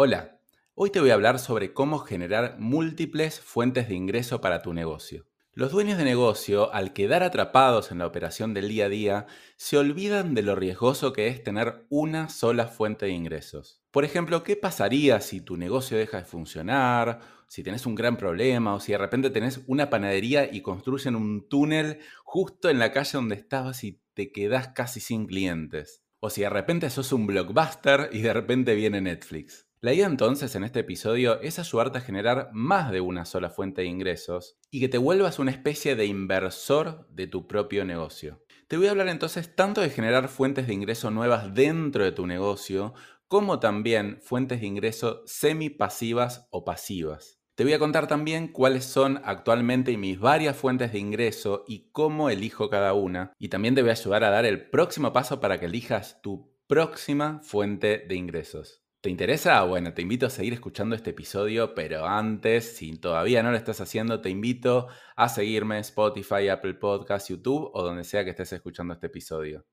[0.00, 0.38] Hola,
[0.76, 5.26] hoy te voy a hablar sobre cómo generar múltiples fuentes de ingreso para tu negocio.
[5.52, 9.26] Los dueños de negocio, al quedar atrapados en la operación del día a día,
[9.56, 13.82] se olvidan de lo riesgoso que es tener una sola fuente de ingresos.
[13.90, 17.18] Por ejemplo, ¿qué pasaría si tu negocio deja de funcionar,
[17.48, 21.48] si tenés un gran problema o si de repente tenés una panadería y construyen un
[21.48, 26.04] túnel justo en la calle donde estabas y te quedás casi sin clientes?
[26.20, 29.67] O si de repente sos un blockbuster y de repente viene Netflix.
[29.80, 33.82] La idea entonces en este episodio es ayudarte a generar más de una sola fuente
[33.82, 38.42] de ingresos y que te vuelvas una especie de inversor de tu propio negocio.
[38.66, 42.26] Te voy a hablar entonces tanto de generar fuentes de ingreso nuevas dentro de tu
[42.26, 42.92] negocio,
[43.28, 47.38] como también fuentes de ingreso semipasivas o pasivas.
[47.54, 52.30] Te voy a contar también cuáles son actualmente mis varias fuentes de ingreso y cómo
[52.30, 53.32] elijo cada una.
[53.38, 56.52] Y también te voy a ayudar a dar el próximo paso para que elijas tu
[56.66, 58.82] próxima fuente de ingresos.
[59.00, 59.62] ¿Te interesa?
[59.62, 63.80] Bueno, te invito a seguir escuchando este episodio, pero antes, si todavía no lo estás
[63.80, 68.54] haciendo, te invito a seguirme en Spotify, Apple Podcasts, YouTube o donde sea que estés
[68.54, 69.64] escuchando este episodio.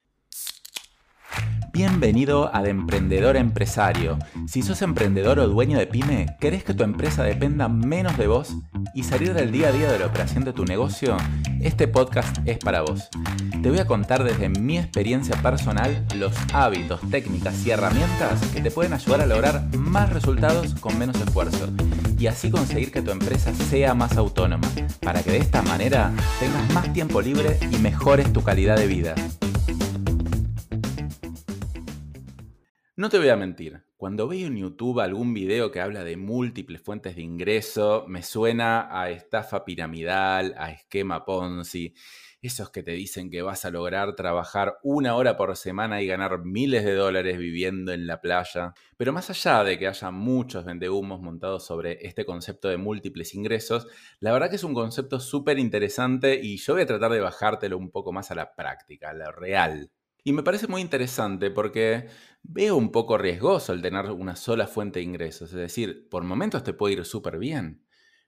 [1.73, 4.19] Bienvenido a De Emprendedor Empresario.
[4.47, 8.55] Si sos emprendedor o dueño de pyme, ¿querés que tu empresa dependa menos de vos
[8.95, 11.17] y salir del día a día de la operación de tu negocio?
[11.59, 13.09] Este podcast es para vos.
[13.61, 18.71] Te voy a contar desde mi experiencia personal los hábitos, técnicas y herramientas que te
[18.71, 21.67] pueden ayudar a lograr más resultados con menos esfuerzo
[22.17, 24.67] y así conseguir que tu empresa sea más autónoma,
[25.01, 29.15] para que de esta manera tengas más tiempo libre y mejores tu calidad de vida.
[32.97, 36.81] No te voy a mentir, cuando veo en YouTube algún video que habla de múltiples
[36.81, 41.93] fuentes de ingreso, me suena a estafa piramidal, a esquema Ponzi,
[42.41, 46.45] esos que te dicen que vas a lograr trabajar una hora por semana y ganar
[46.45, 48.73] miles de dólares viviendo en la playa.
[48.95, 53.87] Pero más allá de que haya muchos vendehumos montados sobre este concepto de múltiples ingresos,
[54.21, 57.77] la verdad que es un concepto súper interesante y yo voy a tratar de bajártelo
[57.77, 59.91] un poco más a la práctica, a lo real.
[60.27, 62.07] Y me parece muy interesante porque
[62.47, 65.49] veo un poco riesgoso el tener una sola fuente de ingresos.
[65.49, 67.85] Es decir, por momentos te puede ir súper bien,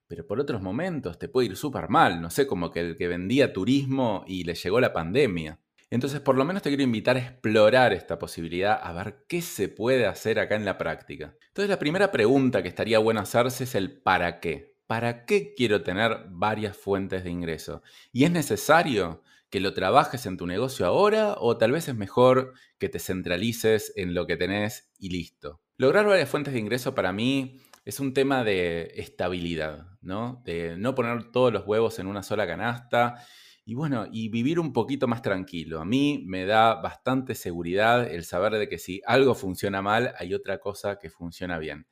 [0.08, 2.22] pero por otros momentos te puede ir súper mal.
[2.22, 5.60] No sé, como que el que vendía turismo y le llegó la pandemia.
[5.90, 9.70] Entonces, por lo menos te quiero invitar a explorar esta posibilidad, a ver qué se
[9.70, 11.36] puede hacer acá en la práctica.
[11.48, 14.76] Entonces, la primera pregunta que estaría bueno hacerse es el para qué.
[14.86, 17.82] ¿Para qué quiero tener varias fuentes de ingreso?
[18.12, 19.22] ¿Y es necesario?
[19.50, 23.94] Que lo trabajes en tu negocio ahora o tal vez es mejor que te centralices
[23.96, 25.62] en lo que tenés y listo.
[25.78, 30.42] Lograr varias fuentes de ingreso para mí es un tema de estabilidad, ¿no?
[30.44, 33.24] De no poner todos los huevos en una sola canasta
[33.64, 35.82] y bueno, y vivir un poquito más tranquilo.
[35.82, 40.34] A mí me da bastante seguridad el saber de que si algo funciona mal, hay
[40.34, 41.86] otra cosa que funciona bien.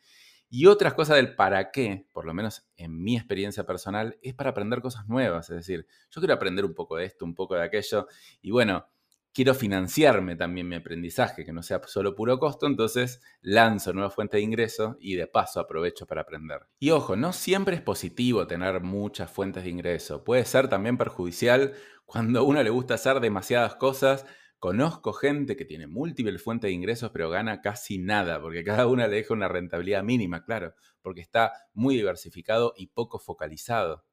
[0.50, 4.52] Y otras cosas del para qué, por lo menos en mi experiencia personal, es para
[4.52, 5.50] aprender cosas nuevas.
[5.50, 8.08] Es decir, yo quiero aprender un poco de esto, un poco de aquello.
[8.42, 8.88] Y bueno,
[9.36, 14.38] quiero financiarme también mi aprendizaje, que no sea solo puro costo, entonces lanzo nueva fuente
[14.38, 16.62] de ingreso y de paso aprovecho para aprender.
[16.80, 20.24] Y ojo, no siempre es positivo tener muchas fuentes de ingreso.
[20.24, 21.74] Puede ser también perjudicial
[22.06, 24.26] cuando a uno le gusta hacer demasiadas cosas
[24.66, 29.08] Conozco gente que tiene múltiples fuentes de ingresos pero gana casi nada, porque cada una
[29.08, 34.06] le deja una rentabilidad mínima, claro, porque está muy diversificado y poco focalizado.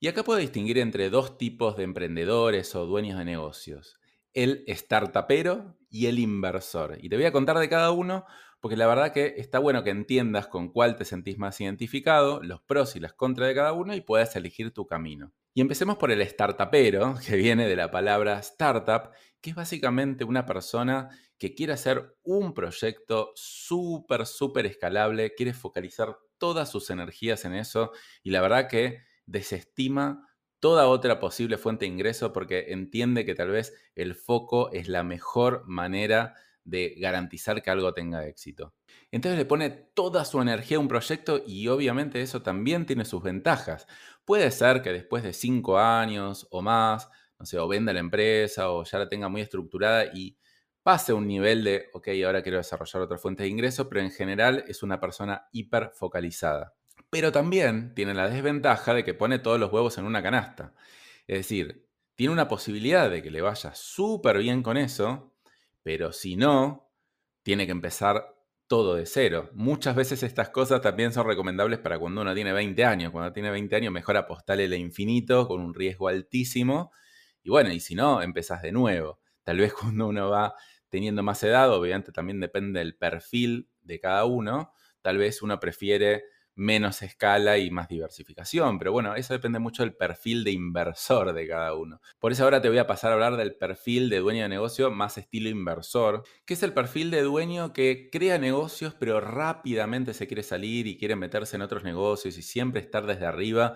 [0.00, 4.00] Y acá puedo distinguir entre dos tipos de emprendedores o dueños de negocios,
[4.32, 6.98] el startupero y el inversor.
[7.00, 8.24] Y te voy a contar de cada uno
[8.58, 12.60] porque la verdad que está bueno que entiendas con cuál te sentís más identificado, los
[12.62, 15.32] pros y las contras de cada uno y puedas elegir tu camino.
[15.56, 19.10] Y empecemos por el startupero, que viene de la palabra startup,
[19.40, 26.16] que es básicamente una persona que quiere hacer un proyecto súper, súper escalable, quiere focalizar
[26.38, 30.28] todas sus energías en eso y la verdad que desestima
[30.58, 35.04] toda otra posible fuente de ingreso porque entiende que tal vez el foco es la
[35.04, 38.74] mejor manera de garantizar que algo tenga éxito.
[39.10, 43.22] Entonces le pone toda su energía a un proyecto y obviamente eso también tiene sus
[43.22, 43.86] ventajas.
[44.24, 47.08] Puede ser que después de cinco años o más,
[47.38, 50.36] no sé, o venda la empresa o ya la tenga muy estructurada y
[50.82, 54.64] pase un nivel de, ok, ahora quiero desarrollar otra fuente de ingreso, pero en general
[54.68, 56.74] es una persona hiper focalizada.
[57.10, 60.74] Pero también tiene la desventaja de que pone todos los huevos en una canasta.
[61.26, 65.33] Es decir, tiene una posibilidad de que le vaya súper bien con eso,
[65.84, 66.90] pero si no,
[67.44, 68.34] tiene que empezar
[68.66, 69.50] todo de cero.
[69.52, 73.12] Muchas veces estas cosas también son recomendables para cuando uno tiene 20 años.
[73.12, 76.90] Cuando tiene 20 años, mejor apostarle el infinito con un riesgo altísimo.
[77.42, 79.20] Y bueno, y si no, empezás de nuevo.
[79.42, 80.54] Tal vez cuando uno va
[80.88, 84.72] teniendo más edad, obviamente también depende del perfil de cada uno,
[85.02, 86.24] tal vez uno prefiere
[86.54, 88.78] menos escala y más diversificación.
[88.78, 92.00] Pero bueno, eso depende mucho del perfil de inversor de cada uno.
[92.18, 94.90] Por eso ahora te voy a pasar a hablar del perfil de dueño de negocio
[94.90, 100.26] más estilo inversor, que es el perfil de dueño que crea negocios pero rápidamente se
[100.26, 103.74] quiere salir y quiere meterse en otros negocios y siempre estar desde arriba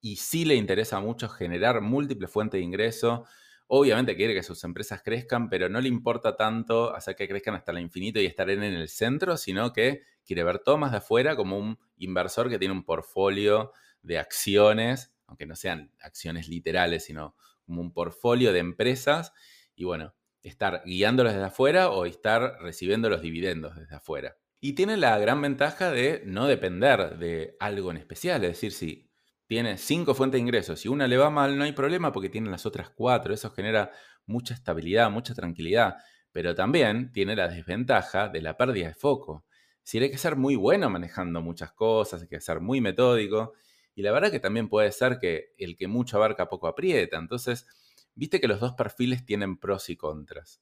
[0.00, 3.24] y sí le interesa mucho generar múltiples fuentes de ingreso
[3.68, 7.72] Obviamente quiere que sus empresas crezcan, pero no le importa tanto hacer que crezcan hasta
[7.72, 11.36] el infinito y estar en el centro, sino que quiere ver todo más de afuera
[11.36, 17.36] como un inversor que tiene un portfolio de acciones, aunque no sean acciones literales, sino
[17.64, 19.32] como un portfolio de empresas
[19.74, 24.36] y bueno, estar guiándolos desde afuera o estar recibiendo los dividendos desde afuera.
[24.60, 29.10] Y tiene la gran ventaja de no depender de algo en especial, es decir, si
[29.46, 32.50] tiene cinco fuentes de ingresos y una le va mal, no hay problema porque tiene
[32.50, 33.32] las otras cuatro.
[33.32, 33.92] Eso genera
[34.26, 35.96] mucha estabilidad, mucha tranquilidad.
[36.32, 39.45] Pero también tiene la desventaja de la pérdida de foco.
[39.86, 43.52] Si hay que ser muy bueno manejando muchas cosas, hay que ser muy metódico.
[43.94, 47.18] Y la verdad que también puede ser que el que mucho abarca poco aprieta.
[47.18, 47.68] Entonces,
[48.16, 50.60] viste que los dos perfiles tienen pros y contras.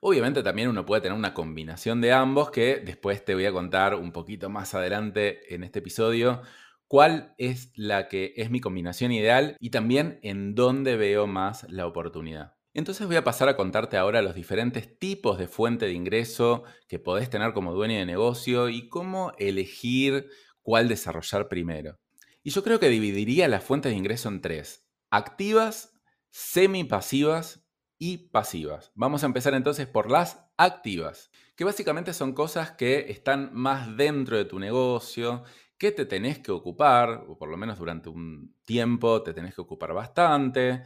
[0.00, 3.94] Obviamente también uno puede tener una combinación de ambos que después te voy a contar
[3.94, 6.42] un poquito más adelante en este episodio
[6.86, 11.86] cuál es la que es mi combinación ideal y también en dónde veo más la
[11.86, 12.55] oportunidad.
[12.76, 16.98] Entonces voy a pasar a contarte ahora los diferentes tipos de fuente de ingreso que
[16.98, 20.28] podés tener como dueño de negocio y cómo elegir
[20.60, 21.98] cuál desarrollar primero.
[22.42, 24.86] Y yo creo que dividiría las fuentes de ingreso en tres.
[25.08, 25.94] Activas,
[26.28, 28.92] semipasivas y pasivas.
[28.94, 34.36] Vamos a empezar entonces por las activas, que básicamente son cosas que están más dentro
[34.36, 35.44] de tu negocio,
[35.78, 39.62] que te tenés que ocupar, o por lo menos durante un tiempo te tenés que
[39.62, 40.84] ocupar bastante,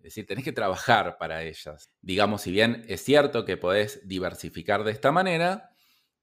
[0.00, 1.90] es decir, tenés que trabajar para ellas.
[2.00, 5.70] Digamos, si bien es cierto que podés diversificar de esta manera,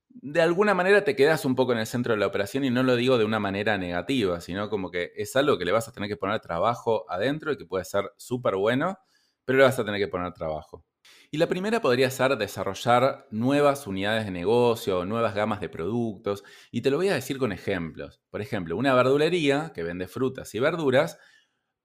[0.10, 2.82] de alguna manera te quedas un poco en el centro de la operación y no
[2.82, 5.92] lo digo de una manera negativa, sino como que es algo que le vas a
[5.92, 8.98] tener que poner trabajo adentro y que puede ser súper bueno,
[9.46, 10.84] pero le vas a tener que poner trabajo.
[11.30, 16.82] Y la primera podría ser desarrollar nuevas unidades de negocio, nuevas gamas de productos, y
[16.82, 18.22] te lo voy a decir con ejemplos.
[18.32, 21.20] Por ejemplo, una verdulería que vende frutas y verduras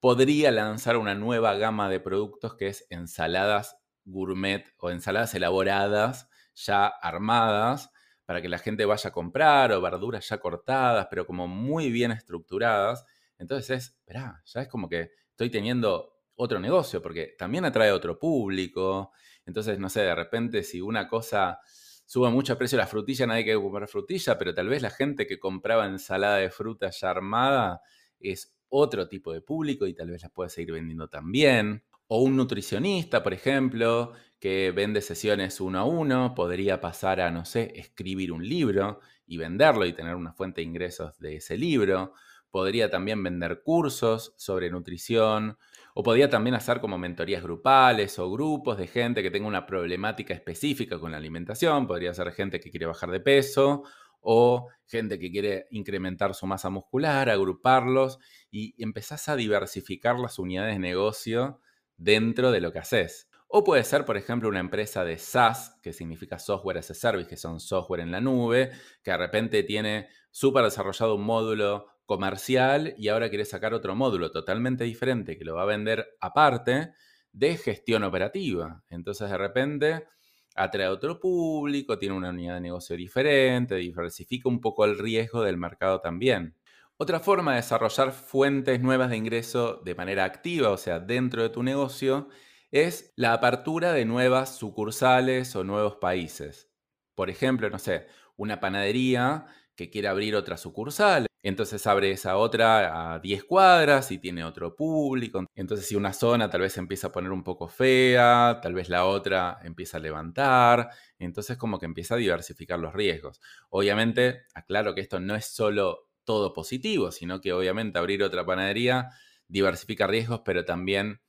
[0.02, 6.88] podría lanzar una nueva gama de productos que es ensaladas gourmet o ensaladas elaboradas ya
[6.88, 7.88] armadas
[8.24, 12.10] para que la gente vaya a comprar o verduras ya cortadas, pero como muy bien
[12.10, 13.04] estructuradas.
[13.38, 18.18] Entonces es, espera, ya es como que estoy teniendo otro negocio porque también atrae otro
[18.18, 19.12] público,
[19.46, 21.60] entonces, no sé, de repente si una cosa
[22.06, 25.28] sube mucho el precio la frutilla, nadie quiere comprar frutilla, pero tal vez la gente
[25.28, 27.82] que compraba ensalada de fruta ya armada
[28.18, 31.84] es otro tipo de público y tal vez las puede seguir vendiendo también.
[32.08, 37.44] O un nutricionista, por ejemplo, que vende sesiones uno a uno, podría pasar a, no
[37.44, 42.14] sé, escribir un libro y venderlo y tener una fuente de ingresos de ese libro.
[42.50, 45.58] Podría también vender cursos sobre nutrición
[45.94, 50.34] o podía también hacer como mentorías grupales o grupos de gente que tenga una problemática
[50.34, 51.86] específica con la alimentación.
[51.86, 53.84] Podría ser gente que quiere bajar de peso
[54.22, 58.18] o gente que quiere incrementar su masa muscular, agruparlos
[58.50, 61.60] y empezás a diversificar las unidades de negocio
[61.96, 63.28] dentro de lo que haces.
[63.48, 67.28] O puede ser, por ejemplo, una empresa de SaaS, que significa Software as a Service,
[67.28, 68.70] que son software en la nube,
[69.02, 74.30] que de repente tiene súper desarrollado un módulo comercial y ahora quiere sacar otro módulo
[74.30, 76.94] totalmente diferente que lo va a vender aparte
[77.32, 78.82] de gestión operativa.
[78.88, 80.06] Entonces de repente
[80.56, 85.42] atrae a otro público, tiene una unidad de negocio diferente, diversifica un poco el riesgo
[85.42, 86.56] del mercado también.
[86.96, 91.48] Otra forma de desarrollar fuentes nuevas de ingreso de manera activa, o sea, dentro de
[91.50, 92.28] tu negocio,
[92.70, 96.70] es la apertura de nuevas sucursales o nuevos países.
[97.14, 98.06] Por ejemplo, no sé,
[98.36, 101.26] una panadería que quiere abrir otra sucursal.
[101.42, 105.44] Entonces abre esa otra a 10 cuadras y tiene otro público.
[105.54, 109.06] Entonces si una zona tal vez empieza a poner un poco fea, tal vez la
[109.06, 110.90] otra empieza a levantar.
[111.18, 113.40] Entonces como que empieza a diversificar los riesgos.
[113.70, 119.10] Obviamente, aclaro que esto no es solo todo positivo, sino que obviamente abrir otra panadería
[119.48, 121.20] diversifica riesgos, pero también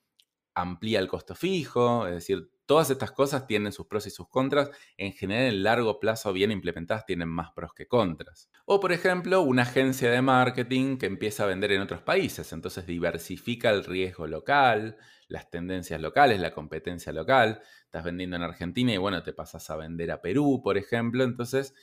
[0.56, 4.70] amplía el costo fijo, es decir, Todas estas cosas tienen sus pros y sus contras.
[4.98, 8.50] En general, en largo plazo, bien implementadas, tienen más pros que contras.
[8.66, 12.54] O, por ejemplo, una agencia de marketing que empieza a vender en otros países.
[12.54, 17.62] Entonces, diversifica el riesgo local, las tendencias locales, la competencia local.
[17.84, 21.24] Estás vendiendo en Argentina y, bueno, te pasas a vender a Perú, por ejemplo.
[21.24, 21.74] Entonces,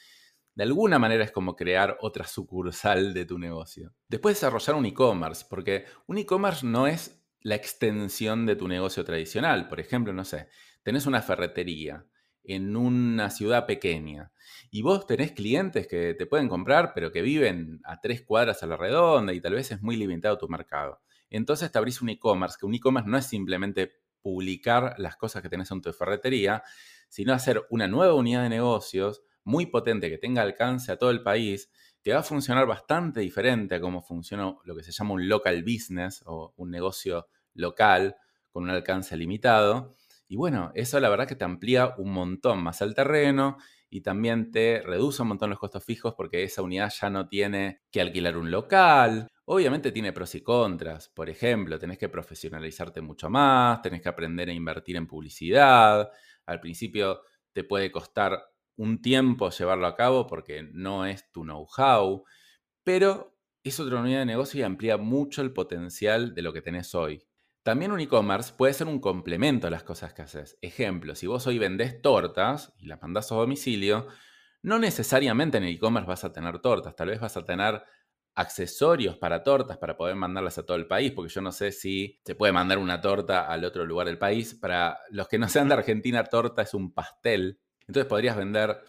[0.54, 3.94] de alguna manera es como crear otra sucursal de tu negocio.
[4.08, 9.68] Después desarrollar un e-commerce, porque un e-commerce no es la extensión de tu negocio tradicional.
[9.68, 10.49] Por ejemplo, no sé,
[10.82, 12.06] tenés una ferretería.
[12.42, 14.32] en una ciudad pequeña.
[14.70, 18.66] Y vos tenés clientes que te pueden comprar, pero que viven a tres cuadras a
[18.66, 21.00] la redonda y tal vez es muy limitado tu mercado.
[21.28, 25.49] Entonces te abrís un e-commerce, que un e-commerce no es simplemente publicar las cosas que
[25.50, 26.62] tenés en tu ferretería,
[27.08, 31.22] sino hacer una nueva unidad de negocios muy potente que tenga alcance a todo el
[31.22, 31.70] país,
[32.02, 35.62] que va a funcionar bastante diferente a cómo funciona lo que se llama un local
[35.62, 38.16] business o un negocio local
[38.50, 39.96] con un alcance limitado.
[40.32, 43.56] Y bueno, eso la verdad que te amplía un montón más el terreno
[43.90, 47.80] y también te reduce un montón los costos fijos porque esa unidad ya no tiene
[47.90, 49.26] que alquilar un local.
[49.46, 51.08] Obviamente tiene pros y contras.
[51.08, 56.08] Por ejemplo, tenés que profesionalizarte mucho más, tenés que aprender a invertir en publicidad.
[56.46, 57.22] Al principio
[57.52, 58.40] te puede costar
[58.76, 62.22] un tiempo llevarlo a cabo porque no es tu know-how,
[62.84, 66.94] pero es otra unidad de negocio y amplía mucho el potencial de lo que tenés
[66.94, 67.25] hoy.
[67.62, 70.59] También un e-commerce puede ser un complemento a las cosas que haces.
[70.62, 74.07] Ejemplo, si vos hoy vendés tortas y las mandás a domicilio,
[74.62, 77.83] no necesariamente en el e-commerce vas a tener tortas, tal vez vas a tener
[78.35, 82.19] accesorios para tortas para poder mandarlas a todo el país, porque yo no sé si
[82.25, 84.55] se puede mandar una torta al otro lugar del país.
[84.55, 87.61] Para los que no sean de Argentina, torta es un pastel.
[87.87, 88.83] Entonces podrías vender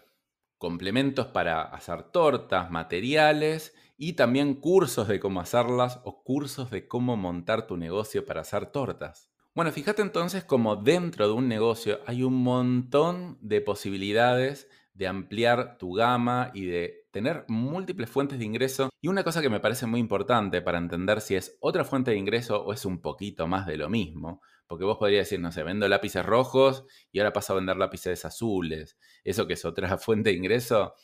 [0.56, 7.16] complementos para hacer tortas, materiales y también cursos de cómo hacerlas o cursos de cómo
[7.16, 9.30] montar tu negocio para hacer tortas.
[9.54, 15.78] Bueno, fíjate entonces como dentro de un negocio hay un montón de posibilidades de ampliar
[15.78, 18.90] tu gama y de tener múltiples fuentes de ingreso.
[19.00, 22.16] Y una cosa que me parece muy importante para entender si es otra fuente de
[22.16, 25.62] ingreso o es un poquito más de lo mismo, porque vos podrías decir, no sé,
[25.62, 28.96] vendo lápices rojos y ahora paso a vender lápices azules.
[29.24, 30.94] Eso que es otra fuente de ingreso,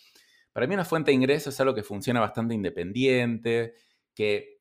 [0.59, 3.75] para mí una fuente de ingresos es algo que funciona bastante independiente,
[4.13, 4.59] que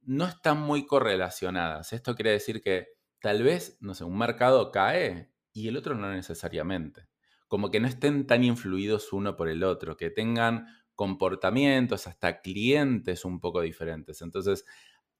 [0.00, 1.92] no están muy correlacionadas.
[1.92, 2.86] Esto quiere decir que
[3.20, 7.10] tal vez, no sé, un mercado cae y el otro no necesariamente.
[7.46, 13.26] Como que no estén tan influidos uno por el otro, que tengan comportamientos, hasta clientes
[13.26, 14.22] un poco diferentes.
[14.22, 14.64] Entonces,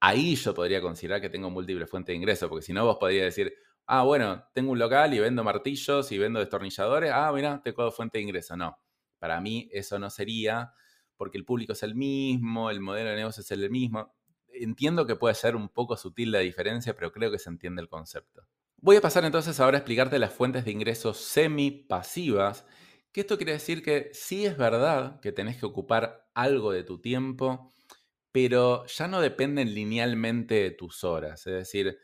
[0.00, 3.26] ahí yo podría considerar que tengo múltiples fuentes de ingresos, porque si no, vos podrías
[3.26, 3.52] decir,
[3.84, 8.16] ah, bueno, tengo un local y vendo martillos y vendo destornilladores, ah, mira, tengo fuente
[8.16, 8.56] de ingreso.
[8.56, 8.74] No,
[9.18, 10.72] para mí eso no sería,
[11.16, 14.14] porque el público es el mismo, el modelo de negocio es el mismo.
[14.48, 17.88] Entiendo que puede ser un poco sutil la diferencia, pero creo que se entiende el
[17.88, 18.46] concepto.
[18.76, 22.64] Voy a pasar entonces ahora a explicarte las fuentes de ingresos semi-pasivas,
[23.12, 27.00] que esto quiere decir que sí es verdad que tenés que ocupar algo de tu
[27.00, 27.72] tiempo,
[28.30, 31.46] pero ya no dependen linealmente de tus horas.
[31.46, 31.98] Es decir,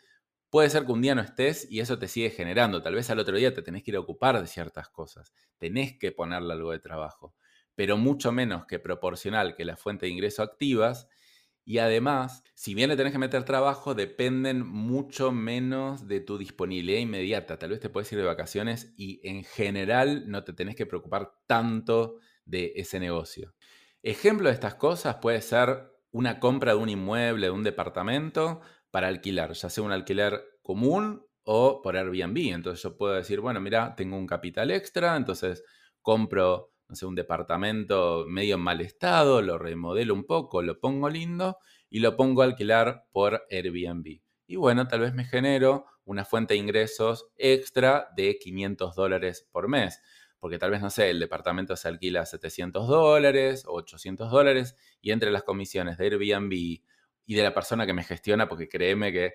[0.54, 2.80] Puede ser que un día no estés y eso te sigue generando.
[2.80, 5.34] Tal vez al otro día te tenés que ir a ocupar de ciertas cosas.
[5.58, 7.34] Tenés que ponerle algo de trabajo,
[7.74, 11.08] pero mucho menos que proporcional que la fuente de ingreso activas.
[11.64, 17.00] Y además, si bien le tenés que meter trabajo, dependen mucho menos de tu disponibilidad
[17.00, 17.58] inmediata.
[17.58, 21.32] Tal vez te puedes ir de vacaciones y en general no te tenés que preocupar
[21.48, 23.56] tanto de ese negocio.
[24.04, 28.60] Ejemplo de estas cosas puede ser una compra de un inmueble, de un departamento,
[28.94, 32.54] para alquilar, ya sea un alquiler común o por Airbnb.
[32.54, 35.64] Entonces yo puedo decir, bueno, mira, tengo un capital extra, entonces
[36.00, 41.10] compro, no sé, un departamento medio en mal estado, lo remodelo un poco, lo pongo
[41.10, 41.58] lindo
[41.90, 44.20] y lo pongo a alquilar por Airbnb.
[44.46, 49.66] Y bueno, tal vez me genero una fuente de ingresos extra de 500 dólares por
[49.66, 50.00] mes.
[50.38, 54.76] Porque tal vez, no sé, el departamento se alquila a 700 dólares o 800 dólares
[55.00, 56.80] y entre las comisiones de Airbnb,
[57.26, 59.34] y de la persona que me gestiona, porque créeme que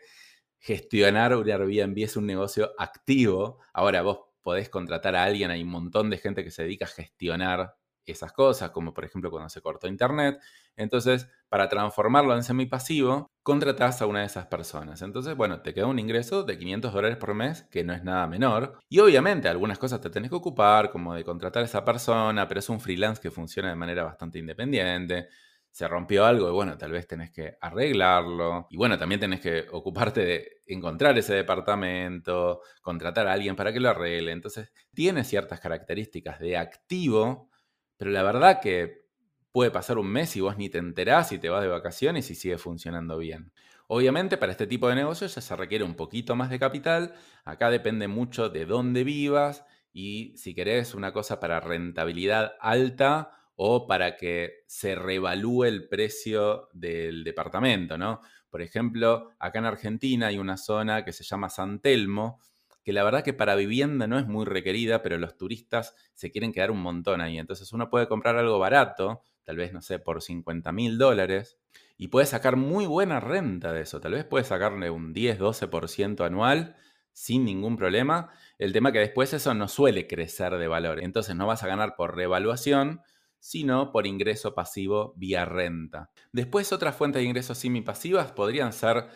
[0.59, 3.59] gestionar un Airbnb es un negocio activo.
[3.73, 6.89] Ahora vos podés contratar a alguien, hay un montón de gente que se dedica a
[6.89, 10.39] gestionar esas cosas, como por ejemplo cuando se cortó internet.
[10.75, 15.01] Entonces, para transformarlo en semipasivo, contratás a una de esas personas.
[15.01, 18.25] Entonces, bueno, te queda un ingreso de 500 dólares por mes, que no es nada
[18.27, 18.79] menor.
[18.89, 22.59] Y obviamente algunas cosas te tenés que ocupar, como de contratar a esa persona, pero
[22.59, 25.29] es un freelance que funciona de manera bastante independiente
[25.71, 28.67] se rompió algo y bueno, tal vez tenés que arreglarlo.
[28.69, 33.79] Y bueno, también tenés que ocuparte de encontrar ese departamento, contratar a alguien para que
[33.79, 34.31] lo arregle.
[34.31, 37.49] Entonces, tiene ciertas características de activo,
[37.97, 39.05] pero la verdad que
[39.51, 42.35] puede pasar un mes y vos ni te enterás y te vas de vacaciones y
[42.35, 43.51] sigue funcionando bien.
[43.87, 47.15] Obviamente para este tipo de negocios ya se requiere un poquito más de capital.
[47.43, 53.87] Acá depende mucho de dónde vivas y si querés una cosa para rentabilidad alta, o
[53.87, 58.21] para que se revalúe el precio del departamento, ¿no?
[58.49, 62.39] Por ejemplo, acá en Argentina hay una zona que se llama San Telmo,
[62.85, 66.53] que la verdad que para vivienda no es muy requerida, pero los turistas se quieren
[66.53, 67.37] quedar un montón ahí.
[67.37, 71.59] Entonces uno puede comprar algo barato, tal vez, no sé, por 50 mil dólares,
[71.97, 73.99] y puede sacar muy buena renta de eso.
[73.99, 76.77] Tal vez puede sacarle un 10-12% anual
[77.11, 78.29] sin ningún problema.
[78.57, 81.03] El tema que después eso no suele crecer de valor.
[81.03, 83.01] Entonces no vas a ganar por revaluación,
[83.39, 86.11] sino por ingreso pasivo vía renta.
[86.31, 89.07] Después otras fuentes de ingresos semipasivas podrían ser,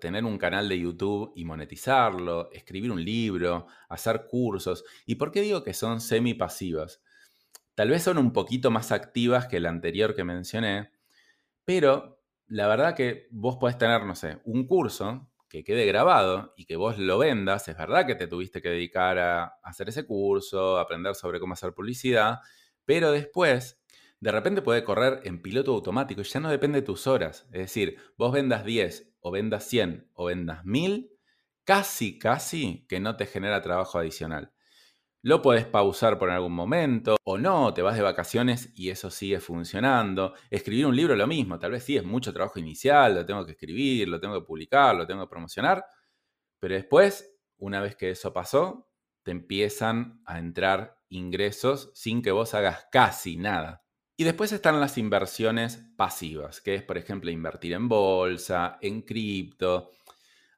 [0.00, 4.84] tener un canal de YouTube y monetizarlo, escribir un libro, hacer cursos.
[5.06, 7.00] ¿Y por qué digo que son semipasivas?
[7.74, 10.90] Tal vez son un poquito más activas que la anterior que mencioné,
[11.64, 16.64] pero la verdad que vos podés tener, no sé, un curso que quede grabado y
[16.66, 20.78] que vos lo vendas, es verdad que te tuviste que dedicar a hacer ese curso,
[20.78, 22.40] aprender sobre cómo hacer publicidad,
[22.84, 23.82] pero después,
[24.20, 27.46] de repente puede correr en piloto automático y ya no depende de tus horas.
[27.52, 31.10] Es decir, vos vendas 10 o vendas 100 o vendas 1000,
[31.64, 34.52] casi, casi que no te genera trabajo adicional.
[35.24, 39.40] Lo puedes pausar por algún momento o no, te vas de vacaciones y eso sigue
[39.40, 40.34] funcionando.
[40.50, 43.52] Escribir un libro lo mismo, tal vez sí es mucho trabajo inicial, lo tengo que
[43.52, 45.84] escribir, lo tengo que publicar, lo tengo que promocionar,
[46.58, 48.88] pero después, una vez que eso pasó,
[49.24, 53.84] te empiezan a entrar ingresos sin que vos hagas casi nada.
[54.16, 59.90] Y después están las inversiones pasivas, que es, por ejemplo, invertir en bolsa, en cripto.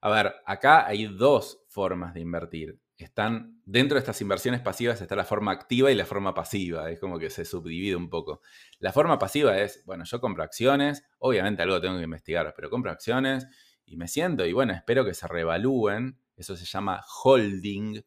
[0.00, 5.14] A ver, acá hay dos formas de invertir están dentro de estas inversiones pasivas está
[5.14, 8.40] la forma activa y la forma pasiva, es como que se subdivide un poco.
[8.78, 12.90] La forma pasiva es, bueno, yo compro acciones, obviamente algo tengo que investigar, pero compro
[12.90, 13.46] acciones
[13.84, 18.02] y me siento y bueno, espero que se revalúen, eso se llama holding.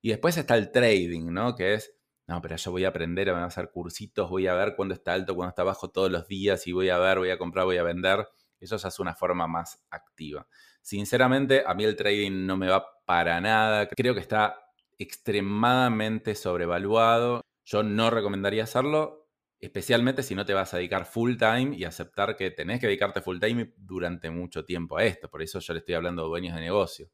[0.00, 1.54] Y después está el trading, ¿no?
[1.54, 1.94] Que es,
[2.26, 5.12] no, pero yo voy a aprender, voy a hacer cursitos, voy a ver cuándo está
[5.12, 7.76] alto, cuándo está bajo todos los días y voy a ver, voy a comprar, voy
[7.76, 8.26] a vender.
[8.60, 10.46] Eso ya es una forma más activa.
[10.82, 13.88] Sinceramente, a mí el trading no me va para nada.
[13.88, 14.56] Creo que está
[14.98, 17.40] extremadamente sobrevaluado.
[17.64, 19.28] Yo no recomendaría hacerlo,
[19.58, 23.22] especialmente si no te vas a dedicar full time y aceptar que tenés que dedicarte
[23.22, 25.28] full time durante mucho tiempo a esto.
[25.30, 27.08] Por eso yo le estoy hablando de dueños de negocio.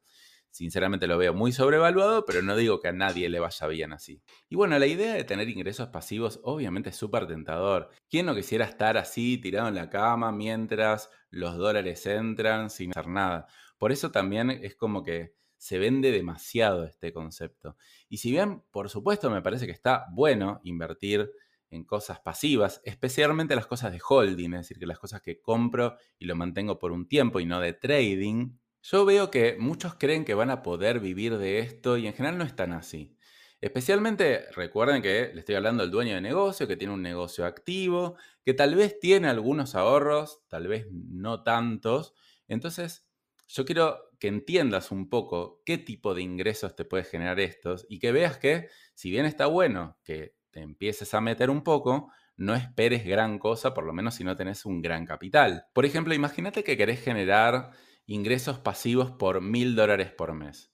[0.57, 4.23] Sinceramente lo veo muy sobrevaluado, pero no digo que a nadie le vaya bien así.
[4.49, 7.91] Y bueno, la idea de tener ingresos pasivos obviamente es súper tentador.
[8.09, 13.05] ¿Quién no quisiera estar así tirado en la cama mientras los dólares entran sin hacer
[13.07, 13.45] nada?
[13.77, 17.77] Por eso también es como que se vende demasiado este concepto.
[18.09, 21.31] Y si bien, por supuesto, me parece que está bueno invertir
[21.69, 25.97] en cosas pasivas, especialmente las cosas de holding, es decir, que las cosas que compro
[26.17, 28.57] y lo mantengo por un tiempo y no de trading,
[28.89, 32.37] yo veo que muchos creen que van a poder vivir de esto y en general
[32.37, 33.17] no es tan así.
[33.59, 38.15] Especialmente recuerden que le estoy hablando del dueño de negocio, que tiene un negocio activo,
[38.45, 42.13] que tal vez tiene algunos ahorros, tal vez no tantos.
[42.47, 43.05] Entonces,
[43.49, 47.99] yo quiero que entiendas un poco qué tipo de ingresos te puede generar estos y
[47.99, 52.55] que veas que, si bien está bueno que te empieces a meter un poco, no
[52.55, 55.65] esperes gran cosa, por lo menos si no tenés un gran capital.
[55.73, 57.71] Por ejemplo, imagínate que querés generar
[58.07, 60.71] ingresos pasivos por mil dólares por mes.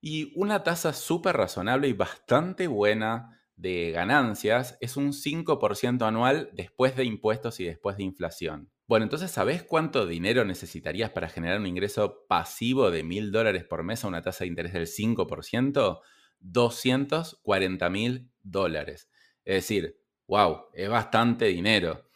[0.00, 6.96] Y una tasa súper razonable y bastante buena de ganancias es un 5% anual después
[6.96, 8.70] de impuestos y después de inflación.
[8.86, 13.82] Bueno, entonces, ¿sabés cuánto dinero necesitarías para generar un ingreso pasivo de mil dólares por
[13.82, 16.00] mes a una tasa de interés del 5%?
[16.40, 19.10] 240 mil dólares.
[19.44, 22.07] Es decir, wow, es bastante dinero.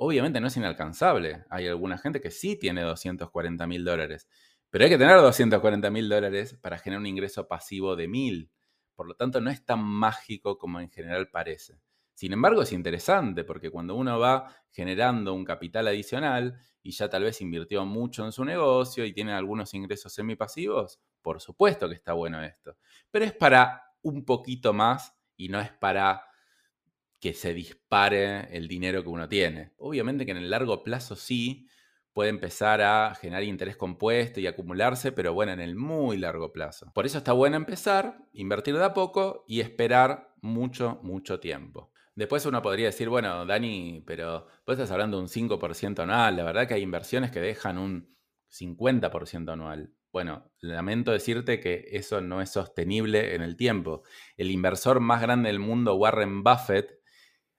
[0.00, 1.44] Obviamente no es inalcanzable.
[1.50, 4.28] Hay alguna gente que sí tiene 240 mil dólares.
[4.70, 8.52] Pero hay que tener 240 mil dólares para generar un ingreso pasivo de mil.
[8.94, 11.80] Por lo tanto, no es tan mágico como en general parece.
[12.14, 17.24] Sin embargo, es interesante porque cuando uno va generando un capital adicional y ya tal
[17.24, 22.12] vez invirtió mucho en su negocio y tiene algunos ingresos semipasivos, por supuesto que está
[22.12, 22.76] bueno esto.
[23.10, 26.22] Pero es para un poquito más y no es para
[27.20, 29.72] que se dispare el dinero que uno tiene.
[29.78, 31.68] Obviamente que en el largo plazo sí
[32.12, 36.90] puede empezar a generar interés compuesto y acumularse, pero bueno, en el muy largo plazo.
[36.94, 41.92] Por eso está bueno empezar, invertir de a poco y esperar mucho, mucho tiempo.
[42.16, 46.42] Después uno podría decir, bueno, Dani, pero vos estás hablando de un 5% anual, la
[46.42, 48.08] verdad que hay inversiones que dejan un
[48.50, 49.92] 50% anual.
[50.10, 54.02] Bueno, lamento decirte que eso no es sostenible en el tiempo.
[54.36, 56.97] El inversor más grande del mundo, Warren Buffett,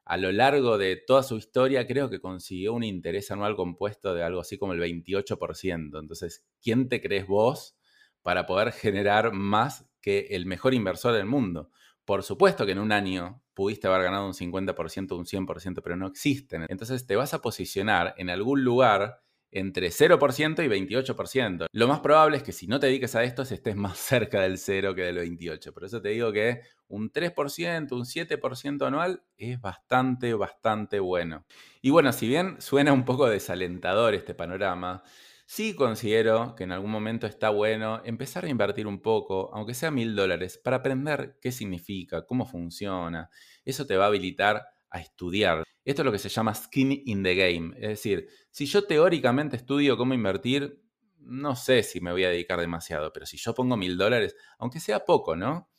[0.09, 4.23] a lo largo de toda su historia creo que consiguió un interés anual compuesto de
[4.23, 5.99] algo así como el 28%.
[5.99, 7.77] Entonces, ¿quién te crees vos
[8.23, 11.69] para poder generar más que el mejor inversor del mundo?
[12.05, 16.07] Por supuesto que en un año pudiste haber ganado un 50%, un 100%, pero no
[16.07, 16.65] existen.
[16.69, 21.65] Entonces te vas a posicionar en algún lugar entre 0% y 28%.
[21.71, 24.57] Lo más probable es que si no te dediques a esto, estés más cerca del
[24.57, 25.73] 0 que del 28%.
[25.73, 31.45] Por eso te digo que un 3%, un 7% anual es bastante, bastante bueno.
[31.81, 35.03] Y bueno, si bien suena un poco desalentador este panorama,
[35.51, 39.89] Sí considero que en algún momento está bueno empezar a invertir un poco, aunque sea
[39.89, 43.31] mil dólares, para aprender qué significa, cómo funciona.
[43.65, 45.63] Eso te va a habilitar a estudiar.
[45.83, 47.75] Esto es lo que se llama skin in the game.
[47.77, 50.81] Es decir, si yo teóricamente estudio cómo invertir,
[51.19, 54.79] no sé si me voy a dedicar demasiado, pero si yo pongo mil dólares, aunque
[54.79, 55.69] sea poco, ¿no?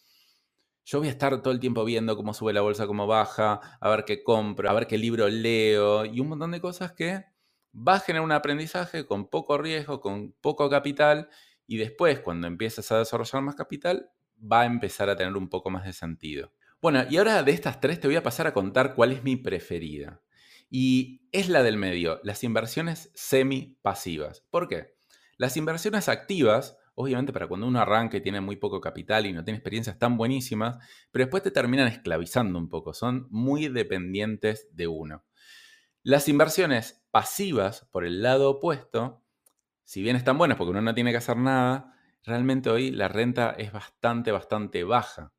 [0.85, 3.91] Yo voy a estar todo el tiempo viendo cómo sube la bolsa, cómo baja, a
[3.91, 7.25] ver qué compro, a ver qué libro leo y un montón de cosas que
[7.73, 11.29] va a generar un aprendizaje con poco riesgo, con poco capital
[11.67, 15.71] y después cuando empieces a desarrollar más capital va a empezar a tener un poco
[15.71, 16.53] más de sentido.
[16.83, 19.37] Bueno, y ahora de estas tres te voy a pasar a contar cuál es mi
[19.37, 20.23] preferida.
[20.71, 24.47] Y es la del medio, las inversiones semi-pasivas.
[24.51, 24.95] ¿Por qué?
[25.37, 29.45] Las inversiones activas, obviamente para cuando uno arranca y tiene muy poco capital y no
[29.45, 30.79] tiene experiencias tan buenísimas,
[31.11, 35.25] pero después te terminan esclavizando un poco, son muy dependientes de uno.
[36.03, 39.23] Las inversiones pasivas, por el lado opuesto,
[39.85, 43.51] si bien están buenas porque uno no tiene que hacer nada, realmente hoy la renta
[43.59, 45.33] es bastante, bastante baja.